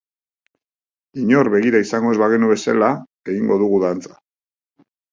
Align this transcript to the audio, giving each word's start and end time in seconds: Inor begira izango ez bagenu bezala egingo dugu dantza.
Inor 1.25 1.51
begira 1.57 1.83
izango 1.87 2.15
ez 2.15 2.19
bagenu 2.23 2.51
bezala 2.55 2.91
egingo 3.31 3.63
dugu 3.65 3.87
dantza. 3.89 4.21